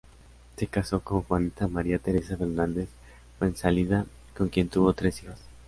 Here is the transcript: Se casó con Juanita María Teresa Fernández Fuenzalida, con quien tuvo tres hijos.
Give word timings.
Se 0.57 0.65
casó 0.65 1.01
con 1.01 1.21
Juanita 1.21 1.67
María 1.67 1.99
Teresa 1.99 2.35
Fernández 2.35 2.89
Fuenzalida, 3.37 4.07
con 4.35 4.49
quien 4.49 4.67
tuvo 4.67 4.93
tres 4.93 5.21
hijos. 5.21 5.37